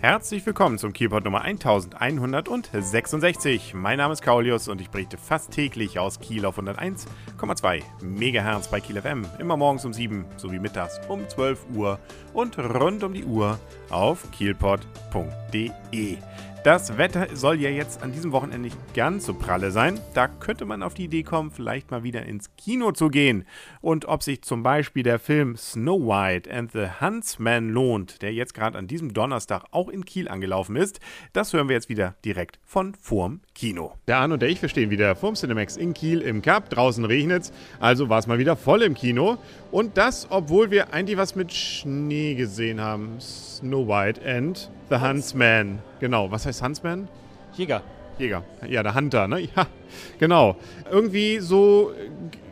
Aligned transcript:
Herzlich 0.00 0.46
willkommen 0.46 0.78
zum 0.78 0.92
Kielpot 0.92 1.24
Nummer 1.24 1.42
1166. 1.42 3.74
Mein 3.74 3.98
Name 3.98 4.12
ist 4.12 4.22
Kaulius 4.22 4.68
und 4.68 4.80
ich 4.80 4.90
berichte 4.90 5.18
fast 5.18 5.50
täglich 5.50 5.98
aus 5.98 6.20
Kiel 6.20 6.46
auf 6.46 6.56
101,2 6.56 7.82
MHz 8.04 8.68
bei 8.68 8.78
Kiel 8.78 9.02
FM. 9.02 9.26
Immer 9.40 9.56
morgens 9.56 9.84
um 9.84 9.92
7 9.92 10.24
sowie 10.36 10.60
mittags 10.60 11.00
um 11.08 11.28
12 11.28 11.66
Uhr 11.74 11.98
und 12.32 12.56
rund 12.60 13.02
um 13.02 13.12
die 13.12 13.24
Uhr 13.24 13.58
auf 13.90 14.30
kielpot.de. 14.30 16.18
Das 16.64 16.98
Wetter 16.98 17.28
soll 17.34 17.60
ja 17.60 17.70
jetzt 17.70 18.02
an 18.02 18.10
diesem 18.10 18.32
Wochenende 18.32 18.58
nicht 18.58 18.94
ganz 18.94 19.26
so 19.26 19.32
pralle 19.32 19.70
sein. 19.70 20.00
Da 20.14 20.26
könnte 20.26 20.64
man 20.64 20.82
auf 20.82 20.92
die 20.92 21.04
Idee 21.04 21.22
kommen, 21.22 21.52
vielleicht 21.52 21.92
mal 21.92 22.02
wieder 22.02 22.26
ins 22.26 22.50
Kino 22.56 22.90
zu 22.90 23.10
gehen. 23.10 23.46
Und 23.80 24.06
ob 24.06 24.24
sich 24.24 24.42
zum 24.42 24.64
Beispiel 24.64 25.04
der 25.04 25.20
Film 25.20 25.56
Snow 25.56 26.00
White 26.00 26.52
and 26.52 26.72
the 26.72 26.86
Huntsman 27.00 27.70
lohnt, 27.70 28.22
der 28.22 28.34
jetzt 28.34 28.54
gerade 28.54 28.76
an 28.76 28.88
diesem 28.88 29.14
Donnerstag 29.14 29.66
auch 29.70 29.88
in 29.88 30.04
Kiel 30.04 30.28
angelaufen 30.28 30.74
ist, 30.74 30.98
das 31.32 31.52
hören 31.52 31.68
wir 31.68 31.76
jetzt 31.76 31.88
wieder 31.88 32.16
direkt 32.24 32.58
von 32.64 32.94
vorm 33.00 33.40
Kino. 33.54 33.94
Der 34.08 34.18
Arne 34.18 34.34
und 34.34 34.42
der 34.42 34.48
ich, 34.48 34.60
wir 34.60 34.68
stehen 34.68 34.90
wieder 34.90 35.14
vorm 35.14 35.36
Cinemax 35.36 35.76
in 35.76 35.94
Kiel 35.94 36.20
im 36.22 36.42
Cup. 36.42 36.70
Draußen 36.70 37.04
regnet's, 37.04 37.52
also 37.78 38.08
war 38.08 38.18
es 38.18 38.26
mal 38.26 38.38
wieder 38.38 38.56
voll 38.56 38.82
im 38.82 38.94
Kino. 38.94 39.38
Und 39.70 39.98
das, 39.98 40.26
obwohl 40.30 40.70
wir 40.70 40.94
eigentlich 40.94 41.18
was 41.18 41.34
mit 41.34 41.52
Schnee 41.52 42.34
gesehen 42.34 42.80
haben. 42.80 43.16
Snow 43.20 43.86
White 43.86 44.20
and 44.26 44.70
the 44.88 44.96
Huntsman. 44.96 45.80
Genau, 46.00 46.30
was 46.30 46.46
heißt 46.46 46.62
Huntsman? 46.62 47.08
Jäger. 47.54 47.82
Jäger. 48.18 48.44
Ja, 48.66 48.82
der 48.82 48.94
Hunter, 48.94 49.28
ne? 49.28 49.40
Ja, 49.56 49.66
genau. 50.18 50.56
Irgendwie 50.90 51.38
so 51.38 51.92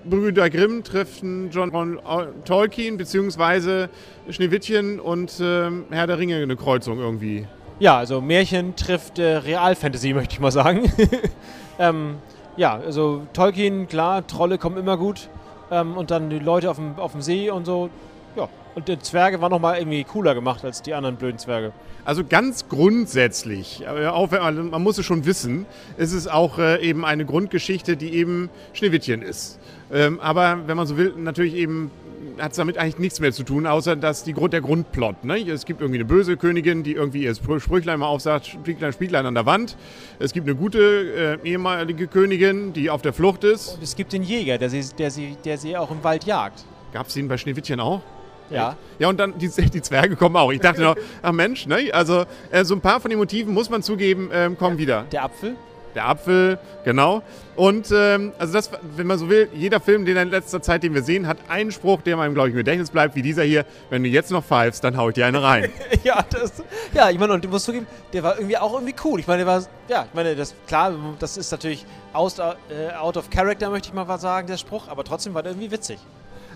Brüder 0.04 0.50
Grimm 0.50 0.84
treffen 0.84 1.50
John 1.50 1.70
von 1.72 1.98
Tolkien 2.44 2.96
beziehungsweise 2.96 3.88
Schneewittchen 4.28 5.00
und 5.00 5.40
ähm, 5.40 5.86
Herr 5.90 6.06
der 6.06 6.18
Ringe 6.18 6.36
eine 6.36 6.56
Kreuzung 6.56 6.98
irgendwie. 6.98 7.46
Ja, 7.78 7.98
also 7.98 8.20
Märchen 8.20 8.76
trifft 8.76 9.18
äh, 9.18 9.38
Realfantasy, 9.38 10.12
möchte 10.14 10.34
ich 10.34 10.40
mal 10.40 10.52
sagen. 10.52 10.92
ähm, 11.78 12.16
ja, 12.56 12.76
also 12.76 13.26
Tolkien, 13.32 13.88
klar, 13.88 14.26
Trolle 14.26 14.58
kommen 14.58 14.76
immer 14.76 14.96
gut. 14.96 15.28
Ähm, 15.70 15.96
und 15.96 16.10
dann 16.10 16.30
die 16.30 16.38
Leute 16.38 16.70
auf 16.70 16.76
dem, 16.76 16.98
auf 16.98 17.12
dem 17.12 17.22
See 17.22 17.50
und 17.50 17.64
so. 17.64 17.90
Ja, 18.36 18.48
und 18.74 18.88
die 18.88 18.98
Zwerge 18.98 19.40
waren 19.40 19.50
nochmal 19.50 19.78
irgendwie 19.78 20.04
cooler 20.04 20.34
gemacht 20.34 20.64
als 20.64 20.82
die 20.82 20.92
anderen 20.92 21.16
blöden 21.16 21.38
Zwerge. 21.38 21.72
Also 22.04 22.22
ganz 22.24 22.68
grundsätzlich, 22.68 23.84
auch 23.88 24.30
wenn 24.30 24.40
man, 24.40 24.70
man 24.70 24.82
muss 24.82 24.98
es 24.98 25.06
schon 25.06 25.24
wissen, 25.24 25.66
ist 25.96 26.12
es 26.12 26.28
auch 26.28 26.58
äh, 26.58 26.80
eben 26.86 27.04
eine 27.04 27.24
Grundgeschichte, 27.24 27.96
die 27.96 28.14
eben 28.14 28.50
Schneewittchen 28.74 29.22
ist. 29.22 29.58
Ähm, 29.92 30.20
aber 30.20 30.60
wenn 30.66 30.76
man 30.76 30.86
so 30.86 30.96
will, 30.96 31.14
natürlich 31.16 31.54
eben 31.54 31.90
hat 32.38 32.52
es 32.52 32.56
damit 32.58 32.78
eigentlich 32.78 32.98
nichts 32.98 33.20
mehr 33.20 33.32
zu 33.32 33.42
tun, 33.42 33.66
außer 33.66 33.96
dass 33.96 34.24
die 34.24 34.32
Grund, 34.32 34.52
der 34.52 34.60
Grundplot. 34.60 35.24
Ne? 35.24 35.38
Es 35.48 35.64
gibt 35.64 35.80
irgendwie 35.80 35.98
eine 35.98 36.04
böse 36.04 36.36
Königin, 36.36 36.82
die 36.82 36.92
irgendwie 36.92 37.22
ihr 37.22 37.34
Sprüchlein 37.34 37.98
mal 37.98 38.06
aufsagt, 38.06 38.46
Spieglein, 38.46 38.92
Spieglein 38.92 39.26
an 39.26 39.34
der 39.34 39.46
Wand. 39.46 39.76
Es 40.18 40.32
gibt 40.32 40.46
eine 40.46 40.56
gute 40.56 41.38
äh, 41.42 41.48
ehemalige 41.48 42.06
Königin, 42.06 42.72
die 42.72 42.90
auf 42.90 43.02
der 43.02 43.12
Flucht 43.12 43.44
ist. 43.44 43.76
Und 43.76 43.82
es 43.82 43.96
gibt 43.96 44.12
den 44.12 44.22
Jäger, 44.22 44.58
der 44.58 44.70
sie, 44.70 44.84
der 44.98 45.10
sie, 45.10 45.36
der 45.44 45.58
sie 45.58 45.76
auch 45.76 45.90
im 45.90 46.04
Wald 46.04 46.24
jagt. 46.24 46.64
Gab 46.92 47.06
es 47.06 47.14
den 47.14 47.28
bei 47.28 47.38
Schneewittchen 47.38 47.80
auch? 47.80 48.02
Ja. 48.50 48.76
Ja, 48.98 49.08
und 49.08 49.18
dann 49.18 49.38
die, 49.38 49.48
die 49.70 49.82
Zwerge 49.82 50.16
kommen 50.16 50.36
auch. 50.36 50.52
Ich 50.52 50.60
dachte 50.60 50.82
noch, 50.82 50.96
ach 51.22 51.32
Mensch, 51.32 51.66
ne? 51.66 51.90
Also 51.92 52.24
äh, 52.50 52.64
so 52.64 52.74
ein 52.74 52.80
paar 52.80 53.00
von 53.00 53.10
den 53.10 53.18
Motiven 53.18 53.52
muss 53.52 53.70
man 53.70 53.82
zugeben, 53.82 54.30
ähm, 54.32 54.56
kommen 54.56 54.76
der, 54.76 54.82
wieder. 54.82 55.04
Der 55.12 55.24
Apfel? 55.24 55.56
Der 55.96 56.08
Apfel, 56.08 56.58
genau. 56.84 57.22
Und 57.56 57.90
ähm, 57.90 58.32
also 58.38 58.52
das, 58.52 58.70
wenn 58.82 59.06
man 59.06 59.18
so 59.18 59.30
will, 59.30 59.48
jeder 59.54 59.80
Film, 59.80 60.04
den 60.04 60.18
in 60.18 60.30
letzter 60.30 60.60
Zeit, 60.60 60.82
den 60.82 60.92
wir 60.92 61.02
sehen, 61.02 61.26
hat 61.26 61.38
einen 61.48 61.72
Spruch, 61.72 62.02
der 62.02 62.18
meinem, 62.18 62.34
glaube 62.34 62.48
ich, 62.48 62.52
im 62.52 62.58
Gedächtnis 62.58 62.90
bleibt, 62.90 63.16
wie 63.16 63.22
dieser 63.22 63.44
hier. 63.44 63.64
Wenn 63.88 64.02
du 64.02 64.10
jetzt 64.10 64.30
noch 64.30 64.44
pfeifst, 64.44 64.84
dann 64.84 64.98
hau 64.98 65.08
ich 65.08 65.14
dir 65.14 65.24
eine 65.24 65.42
rein. 65.42 65.72
ja, 66.04 66.22
das, 66.28 66.62
ja, 66.92 67.08
ich 67.08 67.18
meine, 67.18 67.32
und 67.32 67.42
du 67.42 67.48
musst 67.48 67.64
zugeben, 67.64 67.86
der 68.12 68.22
war 68.22 68.36
irgendwie 68.36 68.58
auch 68.58 68.74
irgendwie 68.74 68.94
cool. 69.04 69.20
Ich 69.20 69.26
meine, 69.26 69.44
der 69.44 69.46
war, 69.46 69.62
ja, 69.88 70.04
ich 70.04 70.14
meine, 70.14 70.36
das, 70.36 70.54
klar, 70.66 70.92
das 71.18 71.38
ist 71.38 71.50
natürlich 71.50 71.86
out, 72.12 72.38
äh, 72.38 72.92
out 72.94 73.16
of 73.16 73.30
character, 73.30 73.70
möchte 73.70 73.88
ich 73.88 73.94
mal 73.94 74.18
sagen, 74.18 74.48
der 74.48 74.58
Spruch, 74.58 74.88
aber 74.88 75.02
trotzdem 75.02 75.32
war 75.32 75.42
der 75.42 75.52
irgendwie 75.52 75.70
witzig. 75.70 75.98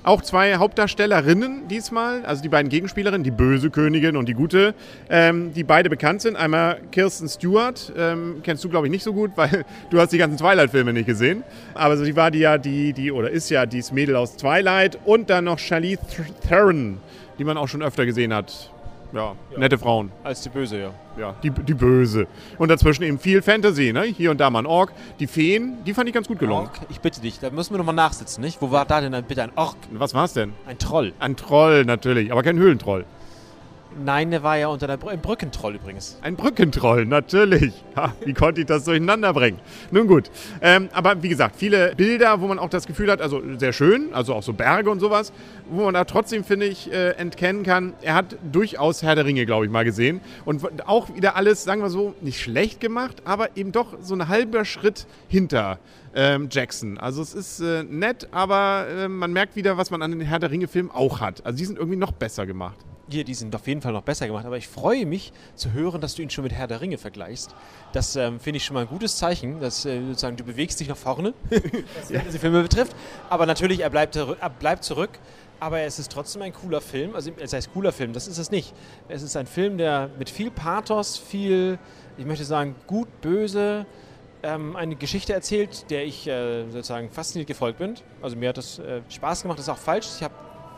Auch 0.02 0.22
zwei 0.22 0.56
Hauptdarstellerinnen 0.56 1.68
diesmal, 1.68 2.24
also 2.24 2.42
die 2.42 2.48
beiden 2.48 2.70
Gegenspielerinnen, 2.70 3.22
die 3.22 3.30
böse 3.30 3.68
Königin 3.68 4.16
und 4.16 4.30
die 4.30 4.32
gute, 4.32 4.74
ähm, 5.10 5.52
die 5.52 5.62
beide 5.62 5.90
bekannt 5.90 6.22
sind. 6.22 6.36
Einmal 6.36 6.80
Kirsten 6.90 7.28
Stewart, 7.28 7.92
ähm, 7.98 8.36
kennst 8.42 8.64
du 8.64 8.70
glaube 8.70 8.86
ich 8.86 8.90
nicht 8.90 9.02
so 9.02 9.12
gut, 9.12 9.32
weil 9.36 9.66
du 9.90 10.00
hast 10.00 10.12
die 10.12 10.18
ganzen 10.18 10.38
Twilight-Filme 10.38 10.94
nicht 10.94 11.04
gesehen. 11.04 11.44
Aber 11.74 11.98
so, 11.98 12.04
die 12.04 12.16
war 12.16 12.30
die 12.30 12.38
ja 12.38 12.56
die, 12.56 12.94
die, 12.94 13.12
oder 13.12 13.30
ist 13.30 13.50
ja 13.50 13.66
dieses 13.66 13.92
Mädel 13.92 14.16
aus 14.16 14.36
Twilight. 14.36 14.98
Und 15.04 15.28
dann 15.28 15.44
noch 15.44 15.58
Charlize 15.58 16.00
Theron, 16.48 16.98
die 17.38 17.44
man 17.44 17.58
auch 17.58 17.68
schon 17.68 17.82
öfter 17.82 18.06
gesehen 18.06 18.32
hat. 18.32 18.70
Ja, 19.12 19.34
ja, 19.50 19.58
nette 19.58 19.78
Frauen. 19.78 20.12
Als 20.22 20.40
die 20.42 20.48
Böse, 20.48 20.78
ja. 20.78 20.90
Ja, 21.18 21.34
die, 21.42 21.50
die 21.50 21.74
Böse. 21.74 22.26
Und 22.58 22.68
dazwischen 22.68 23.02
eben 23.02 23.18
viel 23.18 23.42
Fantasy, 23.42 23.92
ne? 23.92 24.02
Hier 24.04 24.30
und 24.30 24.38
da 24.40 24.48
mal 24.50 24.60
ein 24.60 24.66
Ork. 24.66 24.92
Die 25.18 25.26
Feen, 25.26 25.78
die 25.84 25.94
fand 25.94 26.08
ich 26.08 26.14
ganz 26.14 26.28
gut 26.28 26.38
gelungen. 26.38 26.66
Ork, 26.66 26.78
ich 26.88 27.00
bitte 27.00 27.20
dich, 27.20 27.40
da 27.40 27.50
müssen 27.50 27.74
wir 27.74 27.78
nochmal 27.78 27.94
nachsitzen, 27.94 28.42
nicht? 28.42 28.62
Wo 28.62 28.70
war 28.70 28.86
da 28.86 29.00
denn 29.00 29.24
bitte 29.24 29.42
ein 29.42 29.52
Ork? 29.56 29.76
Was 29.92 30.14
war's 30.14 30.32
denn? 30.32 30.52
Ein 30.66 30.78
Troll. 30.78 31.12
Ein 31.18 31.36
Troll, 31.36 31.84
natürlich, 31.84 32.30
aber 32.30 32.42
kein 32.42 32.56
Höhlentroll. 32.56 33.04
Nein, 33.98 34.30
der 34.30 34.42
war 34.42 34.56
ja 34.56 34.68
unter 34.68 34.86
der 34.86 34.96
Br 34.96 35.10
ein 35.10 35.20
Brückentroll 35.20 35.74
übrigens. 35.74 36.16
Ein 36.22 36.36
Brückentroll, 36.36 37.06
natürlich. 37.06 37.74
Ha, 37.96 38.14
wie 38.24 38.34
konnte 38.34 38.60
ich 38.60 38.66
das 38.66 38.84
durcheinander 38.84 39.32
bringen? 39.32 39.58
Nun 39.90 40.06
gut. 40.06 40.30
Ähm, 40.60 40.88
aber 40.92 41.22
wie 41.22 41.28
gesagt, 41.28 41.56
viele 41.56 41.94
Bilder, 41.96 42.40
wo 42.40 42.46
man 42.46 42.58
auch 42.58 42.68
das 42.68 42.86
Gefühl 42.86 43.10
hat, 43.10 43.20
also 43.20 43.42
sehr 43.58 43.72
schön, 43.72 44.14
also 44.14 44.34
auch 44.34 44.42
so 44.42 44.52
Berge 44.52 44.90
und 44.90 45.00
sowas, 45.00 45.32
wo 45.68 45.84
man 45.84 45.94
da 45.94 46.04
trotzdem, 46.04 46.44
finde 46.44 46.66
ich, 46.66 46.92
äh, 46.92 47.10
entkennen 47.10 47.64
kann, 47.64 47.94
er 48.02 48.14
hat 48.14 48.36
durchaus 48.52 49.02
Herr 49.02 49.16
der 49.16 49.24
Ringe, 49.24 49.44
glaube 49.44 49.64
ich, 49.64 49.72
mal 49.72 49.84
gesehen. 49.84 50.20
Und 50.44 50.88
auch 50.88 51.14
wieder 51.14 51.34
alles, 51.34 51.64
sagen 51.64 51.82
wir 51.82 51.90
so, 51.90 52.14
nicht 52.20 52.40
schlecht 52.40 52.80
gemacht, 52.80 53.22
aber 53.24 53.56
eben 53.56 53.72
doch 53.72 53.96
so 54.00 54.14
ein 54.14 54.28
halber 54.28 54.64
Schritt 54.64 55.06
hinter 55.28 55.78
ähm, 56.14 56.48
Jackson. 56.50 56.98
Also 56.98 57.22
es 57.22 57.34
ist 57.34 57.60
äh, 57.60 57.82
nett, 57.82 58.28
aber 58.30 58.86
äh, 58.88 59.08
man 59.08 59.32
merkt 59.32 59.56
wieder, 59.56 59.76
was 59.76 59.90
man 59.90 60.02
an 60.02 60.12
den 60.12 60.20
Herr 60.20 60.38
der 60.38 60.50
Ringe-Filmen 60.50 60.90
auch 60.90 61.20
hat. 61.20 61.44
Also 61.44 61.58
die 61.58 61.64
sind 61.64 61.78
irgendwie 61.78 61.98
noch 61.98 62.12
besser 62.12 62.46
gemacht. 62.46 62.76
Die 63.10 63.34
sind 63.34 63.54
auf 63.56 63.66
jeden 63.66 63.82
Fall 63.82 63.92
noch 63.92 64.02
besser 64.02 64.28
gemacht, 64.28 64.46
aber 64.46 64.56
ich 64.56 64.68
freue 64.68 65.04
mich 65.04 65.32
zu 65.56 65.72
hören, 65.72 66.00
dass 66.00 66.14
du 66.14 66.22
ihn 66.22 66.30
schon 66.30 66.44
mit 66.44 66.52
Herr 66.52 66.68
der 66.68 66.80
Ringe 66.80 66.96
vergleichst. 66.96 67.54
Das 67.92 68.14
ähm, 68.14 68.38
finde 68.38 68.58
ich 68.58 68.64
schon 68.64 68.74
mal 68.74 68.82
ein 68.82 68.88
gutes 68.88 69.16
Zeichen, 69.16 69.60
dass 69.60 69.84
äh, 69.84 70.00
sozusagen 70.06 70.36
du 70.36 70.44
bewegst 70.44 70.78
dich 70.78 70.88
nach 70.88 70.96
vorne, 70.96 71.34
was 71.98 72.10
ja. 72.10 72.20
diese 72.20 72.38
Filme 72.38 72.62
betrifft. 72.62 72.94
Aber 73.28 73.46
natürlich, 73.46 73.80
er 73.80 73.90
bleibt, 73.90 74.14
er 74.14 74.50
bleibt 74.50 74.84
zurück. 74.84 75.10
Aber 75.58 75.80
es 75.80 75.98
ist 75.98 76.10
trotzdem 76.10 76.40
ein 76.42 76.54
cooler 76.54 76.80
Film. 76.80 77.14
Also, 77.14 77.32
es 77.38 77.52
heißt 77.52 77.72
cooler 77.72 77.92
Film, 77.92 78.14
das 78.14 78.26
ist 78.26 78.38
es 78.38 78.50
nicht. 78.50 78.72
Es 79.08 79.22
ist 79.22 79.36
ein 79.36 79.46
Film, 79.46 79.76
der 79.76 80.08
mit 80.18 80.30
viel 80.30 80.50
Pathos, 80.50 81.18
viel, 81.18 81.78
ich 82.16 82.24
möchte 82.24 82.46
sagen, 82.46 82.74
gut, 82.86 83.08
böse, 83.20 83.84
ähm, 84.42 84.74
eine 84.74 84.96
Geschichte 84.96 85.34
erzählt, 85.34 85.90
der 85.90 86.06
ich 86.06 86.26
äh, 86.26 86.64
sozusagen 86.70 87.10
fasziniert 87.10 87.46
gefolgt 87.46 87.78
bin. 87.78 87.94
Also, 88.22 88.36
mir 88.36 88.48
hat 88.48 88.56
das 88.56 88.78
äh, 88.78 89.02
Spaß 89.10 89.42
gemacht, 89.42 89.58
das 89.58 89.66
ist 89.66 89.72
auch 89.72 89.78
falsch. 89.78 90.06
Ich 90.16 90.22
habe 90.22 90.34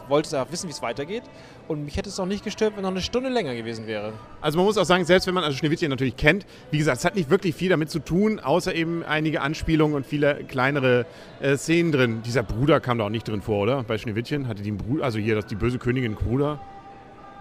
wollte 0.08 0.40
auch 0.40 0.50
wissen, 0.50 0.68
wie 0.68 0.72
es 0.72 0.82
weitergeht. 0.82 1.22
Und 1.68 1.84
mich 1.84 1.96
hätte 1.96 2.08
es 2.08 2.18
auch 2.18 2.26
nicht 2.26 2.44
gestört, 2.44 2.74
wenn 2.76 2.82
noch 2.82 2.90
eine 2.90 3.00
Stunde 3.00 3.28
länger 3.28 3.54
gewesen 3.54 3.86
wäre. 3.86 4.12
Also 4.40 4.58
man 4.58 4.66
muss 4.66 4.76
auch 4.76 4.84
sagen, 4.84 5.04
selbst 5.04 5.26
wenn 5.26 5.34
man 5.34 5.44
also 5.44 5.56
Schneewittchen 5.56 5.90
natürlich 5.90 6.16
kennt, 6.16 6.46
wie 6.70 6.78
gesagt, 6.78 6.98
es 6.98 7.04
hat 7.04 7.14
nicht 7.14 7.30
wirklich 7.30 7.54
viel 7.54 7.68
damit 7.70 7.90
zu 7.90 7.98
tun, 7.98 8.40
außer 8.40 8.74
eben 8.74 9.04
einige 9.04 9.40
Anspielungen 9.40 9.96
und 9.96 10.06
viele 10.06 10.44
kleinere 10.44 11.06
äh, 11.40 11.56
Szenen 11.56 11.92
drin. 11.92 12.22
Dieser 12.24 12.42
Bruder 12.42 12.80
kam 12.80 12.98
da 12.98 13.04
auch 13.04 13.10
nicht 13.10 13.28
drin 13.28 13.42
vor, 13.42 13.62
oder? 13.62 13.82
Bei 13.84 13.98
Schneewittchen 13.98 14.48
hatte 14.48 14.62
die 14.62 14.70
einen 14.70 14.78
Bruder, 14.78 15.04
also 15.04 15.18
hier, 15.18 15.34
das 15.34 15.46
die 15.46 15.56
böse 15.56 15.78
Königin 15.78 16.14
Bruder. 16.14 16.60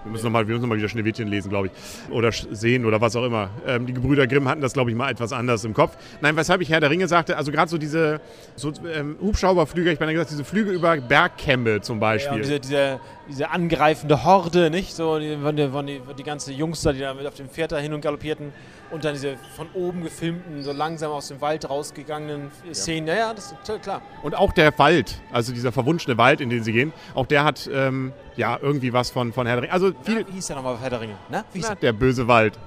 Wir 0.04 0.12
müssen 0.12 0.26
nochmal 0.26 0.46
noch 0.46 0.76
wieder 0.76 0.90
Schneewittchen 0.90 1.28
lesen, 1.28 1.50
glaube 1.50 1.68
ich. 1.68 2.12
Oder 2.12 2.32
sehen 2.32 2.86
oder 2.86 3.02
was 3.02 3.16
auch 3.16 3.24
immer. 3.24 3.50
Ähm, 3.68 3.86
die 3.86 3.94
Gebrüder 3.94 4.26
Grimm 4.28 4.48
hatten 4.48 4.62
das, 4.62 4.74
glaube 4.74 4.90
ich, 4.90 4.96
mal 4.96 5.12
etwas 5.12 5.32
anders 5.32 5.64
im 5.64 5.74
Kopf. 5.74 5.96
Nein, 6.22 6.36
weshalb 6.36 6.62
ich 6.62 6.70
Herr 6.70 6.80
der 6.80 6.90
Ringe 6.90 7.08
sagte, 7.08 7.38
also 7.38 7.52
gerade 7.52 7.70
so 7.70 7.78
diese 7.78 8.20
so, 8.56 8.72
ähm, 8.94 9.16
Hubschrauberflüge, 9.22 9.92
ich 9.92 10.00
meine 10.00 10.14
gesagt, 10.14 10.32
diese 10.32 10.44
Flüge 10.44 10.72
über 10.72 10.98
Bergkämme 10.98 11.82
zum 11.82 12.00
Beispiel. 12.00 12.38
Ja, 12.38 12.44
diese, 12.44 12.60
diese, 12.60 13.00
diese, 13.32 13.50
angreifende 13.50 14.24
Horde, 14.24 14.70
nicht? 14.70 14.96
So, 14.96 15.20
die, 15.20 15.36
die, 15.36 15.70
die, 15.86 16.02
die 16.18 16.24
ganze 16.24 16.52
Jungs 16.52 16.82
da, 16.82 16.94
die 16.94 17.00
da 17.00 17.14
mit 17.14 17.26
auf 17.26 17.36
dem 17.36 17.50
Pferd 17.50 17.72
da 17.72 17.78
hin 17.78 17.94
und 17.94 18.02
galoppierten 18.02 18.54
und 18.92 19.04
dann 19.04 19.14
diese 19.14 19.38
von 19.56 19.68
oben 19.74 20.04
gefilmten, 20.04 20.62
so 20.64 20.72
langsam 20.72 21.12
aus 21.12 21.30
dem 21.30 21.42
Wald 21.42 21.70
rausgegangenen 21.70 22.52
Szenen. 22.74 23.08
Ja, 23.08 23.16
ja, 23.16 23.34
das 23.34 23.52
ist 23.52 23.82
klar. 23.82 24.02
Und 24.22 24.36
auch 24.36 24.52
der 24.52 24.78
Wald, 24.78 25.22
also 25.32 25.54
dieser 25.54 25.72
verwunschene 25.72 26.18
Wald, 26.18 26.42
in 26.42 26.50
den 26.50 26.64
sie 26.64 26.74
gehen, 26.74 26.94
auch 27.16 27.26
der 27.26 27.44
hat 27.44 27.70
ähm, 27.74 28.14
ja 28.36 28.58
irgendwie 28.62 28.94
was 28.94 29.10
von, 29.10 29.34
von 29.34 29.48
Herr 29.48 29.56
der 29.56 29.64
Ringe. 29.64 29.74
Also 29.74 29.92
viel, 30.04 30.22
Na, 30.22 30.28
wie 30.28 30.34
hieß 30.34 30.48
der 30.48 30.56
nochmal 30.58 30.78
Herr 30.80 30.90
der 30.90 31.02
Ringe? 31.02 31.16
Na, 31.30 31.44
wie 31.54 31.60
hieß 31.60 31.70
Na, 31.70 31.76
der 31.76 31.94
böse 31.94 32.28
Wald. 32.28 32.58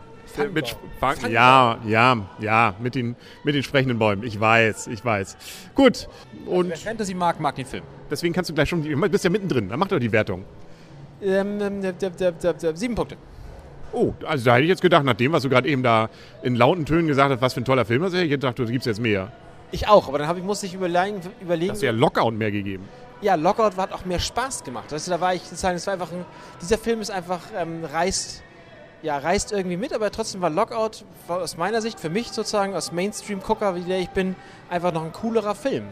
Mit 0.52 0.76
Fang, 0.98 1.30
ja, 1.30 1.78
ja, 1.86 2.26
ja, 2.40 2.74
mit 2.80 2.94
den, 2.94 3.16
mit 3.44 3.54
den 3.54 3.62
sprechenden 3.62 3.98
Bäumen. 3.98 4.24
Ich 4.24 4.38
weiß, 4.38 4.88
ich 4.88 5.04
weiß. 5.04 5.36
Gut. 5.74 6.08
Und 6.46 6.70
Wer 6.70 6.76
Fantasy 6.76 7.14
mag, 7.14 7.38
mag 7.40 7.54
den 7.54 7.66
Film. 7.66 7.84
Deswegen 8.10 8.34
kannst 8.34 8.50
du 8.50 8.54
gleich 8.54 8.68
schon, 8.68 8.82
du 8.82 9.08
bist 9.08 9.24
ja 9.24 9.30
mittendrin, 9.30 9.68
dann 9.68 9.78
mach 9.78 9.88
doch 9.88 9.98
die 9.98 10.12
Wertung. 10.12 10.44
Ähm, 11.22 11.60
ähm, 11.60 12.74
sieben 12.74 12.94
Punkte. 12.94 13.16
Oh, 13.92 14.12
also 14.26 14.44
da 14.44 14.54
hätte 14.54 14.64
ich 14.64 14.68
jetzt 14.68 14.82
gedacht, 14.82 15.04
nach 15.04 15.14
dem, 15.14 15.32
was 15.32 15.42
du 15.42 15.48
gerade 15.48 15.68
eben 15.68 15.82
da 15.82 16.10
in 16.42 16.56
lauten 16.56 16.84
Tönen 16.84 17.06
gesagt 17.06 17.30
hast, 17.30 17.40
was 17.40 17.54
für 17.54 17.60
ein 17.60 17.64
toller 17.64 17.84
Film 17.84 18.02
ist, 18.02 18.12
hätte 18.12 18.24
ich 18.24 18.30
gedacht, 18.30 18.58
du 18.58 18.66
gibst 18.66 18.86
jetzt 18.86 19.00
mehr. 19.00 19.30
Ich 19.70 19.88
auch, 19.88 20.08
aber 20.08 20.18
dann 20.18 20.26
habe 20.26 20.38
ich, 20.40 20.44
musste 20.44 20.66
ich 20.66 20.74
überlegen. 20.74 21.20
überlegen 21.40 21.72
Hast 21.72 21.82
du 21.82 21.86
ja 21.86 21.92
Lockout 21.92 22.32
mehr 22.32 22.50
gegeben. 22.50 22.88
Ja, 23.20 23.36
Lockout 23.36 23.76
hat 23.76 23.92
auch 23.92 24.04
mehr 24.04 24.18
Spaß 24.18 24.64
gemacht. 24.64 24.92
Weißt 24.92 25.06
du, 25.06 25.12
da 25.12 25.20
war 25.20 25.34
ich 25.34 25.42
sozusagen, 25.42 25.76
es 25.76 25.86
war 25.86 25.94
einfach 25.94 26.12
ein, 26.12 26.24
dieser 26.60 26.76
Film 26.76 27.00
ist 27.00 27.10
einfach, 27.10 27.40
ähm, 27.56 27.84
reißt 27.84 28.42
ja, 29.04 29.18
reißt 29.18 29.52
irgendwie 29.52 29.76
mit, 29.76 29.92
aber 29.92 30.10
trotzdem 30.10 30.40
war 30.40 30.48
Lockout 30.48 31.04
war 31.28 31.42
aus 31.42 31.58
meiner 31.58 31.82
Sicht, 31.82 32.00
für 32.00 32.08
mich 32.08 32.28
sozusagen, 32.28 32.74
als 32.74 32.90
Mainstream-Gucker, 32.90 33.76
wie 33.76 33.82
der 33.82 33.98
ich 33.98 34.08
bin, 34.08 34.34
einfach 34.70 34.92
noch 34.92 35.04
ein 35.04 35.12
coolerer 35.12 35.54
Film. 35.54 35.84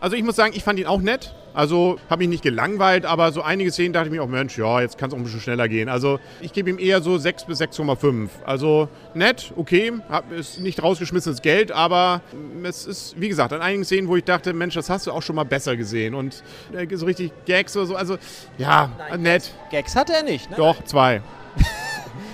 Also 0.00 0.16
ich 0.16 0.24
muss 0.24 0.34
sagen, 0.34 0.54
ich 0.56 0.64
fand 0.64 0.78
ihn 0.78 0.86
auch 0.86 1.02
nett. 1.02 1.34
Also 1.52 1.98
habe 2.08 2.20
mich 2.20 2.28
nicht 2.28 2.42
gelangweilt, 2.44 3.04
aber 3.04 3.32
so 3.32 3.42
einige 3.42 3.72
Szenen 3.72 3.92
dachte 3.92 4.06
ich 4.06 4.12
mir 4.12 4.22
auch, 4.22 4.28
Mensch, 4.28 4.56
ja, 4.56 4.80
jetzt 4.80 4.96
kann 4.96 5.08
es 5.08 5.14
auch 5.14 5.18
ein 5.18 5.24
bisschen 5.24 5.40
schneller 5.40 5.68
gehen. 5.68 5.88
Also 5.88 6.20
ich 6.40 6.52
gebe 6.52 6.70
ihm 6.70 6.78
eher 6.78 7.02
so 7.02 7.18
6 7.18 7.44
bis 7.44 7.60
6,5. 7.60 8.28
Also 8.46 8.88
nett, 9.14 9.52
okay, 9.56 9.92
hab, 10.08 10.30
ist 10.32 10.60
nicht 10.60 10.82
rausgeschmissenes 10.82 11.42
Geld, 11.42 11.72
aber 11.72 12.22
es 12.62 12.86
ist, 12.86 13.20
wie 13.20 13.28
gesagt, 13.28 13.52
an 13.52 13.60
einigen 13.60 13.84
Szenen, 13.84 14.08
wo 14.08 14.16
ich 14.16 14.24
dachte, 14.24 14.52
Mensch, 14.54 14.74
das 14.74 14.88
hast 14.88 15.08
du 15.08 15.12
auch 15.12 15.22
schon 15.22 15.34
mal 15.36 15.44
besser 15.44 15.76
gesehen. 15.76 16.14
Und 16.14 16.44
äh, 16.72 16.86
so 16.96 17.04
richtig 17.04 17.32
Gags 17.44 17.76
oder 17.76 17.86
so, 17.86 17.96
also 17.96 18.16
ja, 18.56 18.90
Nein, 18.96 19.22
nett. 19.22 19.52
Gags 19.70 19.96
hatte 19.96 20.14
er 20.14 20.22
nicht, 20.22 20.48
ne? 20.50 20.56
Doch, 20.56 20.84
zwei. 20.84 21.20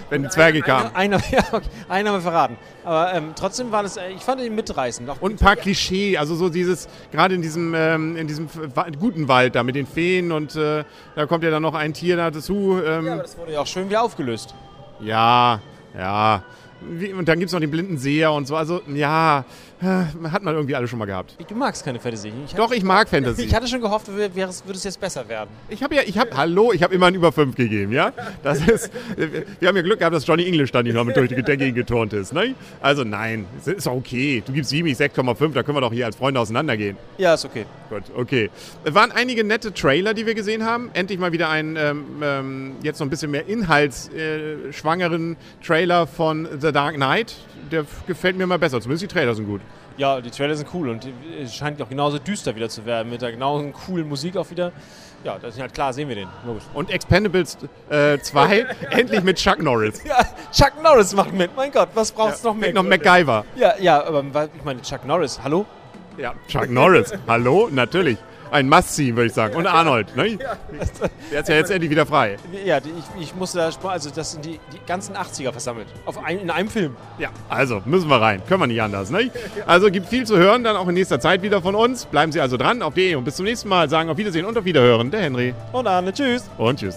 Wenn 0.09 0.23
die 0.23 0.29
Zwerge 0.29 0.61
kamen. 0.63 0.95
Einer, 0.95 1.19
ja, 1.31 1.41
okay, 1.53 1.67
einen 1.89 2.09
haben 2.09 2.17
wir 2.17 2.21
verraten. 2.21 2.57
Aber 2.85 3.13
ähm, 3.13 3.33
trotzdem 3.35 3.73
war 3.73 3.83
das, 3.83 3.97
äh, 3.97 4.11
ich 4.11 4.23
fand 4.23 4.41
ihn 4.41 4.55
mitreißend. 4.55 5.09
Und 5.21 5.33
ein 5.33 5.37
paar 5.37 5.57
Klischee, 5.57 6.17
also 6.17 6.35
so 6.35 6.49
dieses, 6.49 6.89
gerade 7.11 7.35
in 7.35 7.43
diesem, 7.43 7.75
ähm, 7.75 8.17
in 8.17 8.27
diesem 8.29 8.49
guten 9.01 9.29
Wald 9.29 9.55
da 9.55 9.63
mit 9.63 9.75
den 9.75 9.87
Feen 9.87 10.33
und 10.33 10.55
äh, 10.57 10.85
da 11.15 11.27
kommt 11.27 11.43
ja 11.45 11.51
dann 11.51 11.63
noch 11.63 11.75
ein 11.75 11.93
Tier 11.93 12.17
dazu. 12.17 12.81
Ähm, 12.85 13.07
Ja, 13.07 13.13
aber 13.15 13.23
das 13.23 13.37
wurde 13.37 13.53
ja 13.53 13.61
auch 13.61 13.67
schön 13.67 13.89
wieder 13.89 14.03
aufgelöst. 14.03 14.55
Ja, 15.01 15.61
ja. 15.99 16.43
Wie, 16.81 17.13
und 17.13 17.27
dann 17.27 17.39
gibt 17.39 17.49
es 17.49 17.53
noch 17.53 17.61
den 17.61 17.71
blinden 17.71 17.99
Seher 17.99 18.33
und 18.33 18.47
so. 18.47 18.55
Also, 18.55 18.83
ja, 18.95 19.45
hat 19.83 20.43
man 20.43 20.55
irgendwie 20.55 20.75
alle 20.75 20.89
schon 20.89 20.99
mal 20.99 21.05
gehabt. 21.05 21.37
Du 21.49 21.55
magst 21.55 21.85
keine 21.85 22.01
Fantasy. 22.01 22.33
Ich 22.47 22.55
Doch, 22.55 22.73
ich 22.73 22.83
mag 22.83 23.09
Fantasy. 23.09 23.43
Ich 23.45 23.55
hatte 23.55 23.69
schon 23.69 23.81
gehofft, 23.81 24.09
wär- 24.17 24.35
wäre 24.35 24.49
es- 24.51 24.65
würde 24.65 24.79
es 24.79 24.85
jetzt 24.85 25.01
besser 25.01 25.29
werden. 25.29 25.51
Ich 25.69 25.83
habe 25.83 25.95
ja, 25.95 26.03
ich 26.07 26.17
habe, 26.19 26.31
hallo, 26.37 26.73
ich 26.73 26.83
habe 26.83 26.95
immer 26.95 27.07
ein 27.07 27.15
über 27.15 27.31
5 27.33 27.55
gegeben, 27.57 27.93
ja? 27.93 28.13
Das 28.43 28.67
ist, 28.67 28.91
wir 29.61 29.69
haben 29.69 29.77
ja 29.77 29.83
Glück 29.83 29.99
gehabt, 29.99 30.15
dass 30.15 30.27
Johnny 30.27 30.47
English 30.47 30.73
dann 30.73 30.85
nicht 30.85 30.95
noch 30.95 31.05
mit 31.05 31.17
durch 31.17 31.29
die 31.29 31.43
Decke 31.43 31.73
geturnt 31.73 32.13
ist, 32.13 32.33
ne? 32.33 32.55
Also 32.81 33.05
nein, 33.05 33.45
es 33.61 33.67
ist 33.67 33.87
okay. 33.87 34.43
Du 34.47 34.53
gibst 34.53 34.71
7, 34.71 34.87
ich 34.89 34.97
6,5, 34.99 35.53
da 35.53 35.63
können 35.63 35.77
wir 35.77 35.81
doch 35.83 35.93
hier 35.93 36.07
als 36.07 36.17
Freunde 36.17 36.41
auseinandergehen. 36.41 36.97
Ja, 37.19 37.35
ist 37.35 37.45
okay. 37.45 37.67
Gut, 37.91 38.03
okay. 38.17 38.51
Es 38.85 38.95
waren 38.95 39.13
einige 39.13 39.45
nette 39.45 39.73
Trailer, 39.73 40.15
die 40.15 40.27
wir 40.27 40.35
gesehen 40.35 40.65
haben. 40.65 40.91
Endlich 40.95 41.19
mal 41.19 41.33
wieder 41.33 41.49
einen 41.51 41.77
ähm, 41.77 42.05
ähm, 42.23 42.73
jetzt 42.83 42.99
noch 42.99 43.07
ein 43.07 43.11
bisschen 43.11 43.31
mehr 43.31 43.47
inhaltsschwangeren 43.47 45.33
äh, 45.33 45.65
Trailer 45.65 46.07
von 46.07 46.49
The 46.61 46.73
Dark 46.73 46.95
Knight. 46.95 47.35
Der 47.71 47.85
gefällt 48.07 48.37
mir 48.37 48.47
mal 48.47 48.59
besser. 48.59 48.81
Zumindest 48.81 49.03
die 49.11 49.15
Trailer 49.15 49.35
sind 49.35 49.47
gut. 49.47 49.61
Ja, 49.97 50.21
die 50.21 50.31
Trailer 50.31 50.55
sind 50.55 50.69
cool 50.75 50.91
und 50.91 51.09
es 51.43 51.55
scheint 51.55 51.81
auch 51.81 51.89
genauso 51.89 52.19
düster 52.19 52.55
wieder 52.55 52.69
zu 52.69 52.85
werden, 52.85 53.11
mit 53.11 53.23
der 53.23 53.33
genauso 53.33 53.71
coolen 53.71 54.09
Musik 54.09 54.37
auch 54.37 54.51
wieder. 54.51 54.73
Ja, 55.25 55.39
das 55.39 55.55
ist 55.55 55.61
halt 55.61 55.73
klar, 55.73 55.93
sehen 55.93 56.09
wir 56.09 56.17
den. 56.17 56.29
Logisch. 56.47 56.65
Und 56.75 56.91
Expendables 56.91 57.57
äh, 57.89 58.19
2 58.19 58.67
endlich 58.91 59.23
mit 59.23 59.39
Chuck 59.39 59.61
Norris. 59.63 60.03
Ja, 60.05 60.19
Chuck 60.53 60.83
Norris 60.83 61.15
macht 61.15 61.33
mit. 61.33 61.57
Mein 61.57 61.73
Gott, 61.73 61.89
was 61.95 62.13
braucht's 62.13 62.43
noch 62.43 62.55
mehr? 62.55 62.73
Noch 62.73 62.83
MacGyver. 62.83 63.45
Ja, 63.57 63.75
ja, 63.81 64.05
aber 64.05 64.23
ich 64.55 64.65
meine, 64.65 64.83
Chuck 64.83 65.05
Norris, 65.05 65.41
hallo? 65.43 65.65
Ja, 66.19 66.35
Chuck 66.49 66.71
Norris. 66.71 67.13
Hallo? 67.27 67.69
Natürlich. 67.71 68.19
Ein 68.51 68.69
Must-See, 68.69 69.15
würde 69.15 69.27
ich 69.27 69.33
sagen. 69.33 69.57
Und 69.57 69.67
Arnold. 69.67 70.15
Ne? 70.17 70.39
Der 71.33 71.41
ist 71.41 71.49
ja 71.49 71.57
jetzt 71.57 71.71
endlich 71.71 71.91
wieder 71.91 72.07
frei. 72.07 72.37
Ja, 72.65 72.79
ich, 72.79 73.23
ich 73.23 73.35
musste 73.35 73.59
da, 73.59 73.89
also 73.89 74.11
das 74.11 74.33
sind 74.33 74.45
die, 74.45 74.61
die 74.73 74.79
ganzen 74.87 75.17
80er 75.17 75.51
versammelt. 75.51 75.89
Auf 76.05 76.23
ein, 76.25 76.39
in 76.39 76.51
einem 76.51 76.69
Film. 76.69 76.97
Ja, 77.19 77.31
also 77.49 77.83
müssen 77.85 78.09
wir 78.09 78.21
rein. 78.21 78.41
Können 78.49 78.61
wir 78.61 78.67
nicht 78.69 78.81
anders. 78.81 79.11
Ne? 79.11 79.31
Also 79.67 79.91
gibt 79.91 80.09
viel 80.09 80.27
zu 80.27 80.37
hören, 80.37 80.63
dann 80.63 80.77
auch 80.77 80.87
in 80.89 80.95
nächster 80.95 81.19
Zeit 81.21 81.43
wieder 81.43 81.61
von 81.61 81.75
uns. 81.75 82.07
Bleiben 82.07 82.31
Sie 82.33 82.41
also 82.41 82.57
dran 82.57 82.83
auf 82.83 82.95
DE 82.95 83.17
und 83.17 83.25
bis 83.25 83.37
zum 83.37 83.47
nächsten 83.47 83.69
Mal. 83.69 83.91
Sagen 83.91 84.11
auf 84.11 84.17
Wiedersehen 84.17 84.47
und 84.47 84.57
auf 84.57 84.65
Wiederhören. 84.65 85.11
Der 85.11 85.21
Henry. 85.21 85.53
Und 85.73 85.87
Arne, 85.87 86.13
tschüss. 86.13 86.49
Und 86.57 86.79
tschüss. 86.79 86.97